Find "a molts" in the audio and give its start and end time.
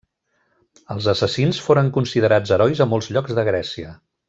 2.87-3.11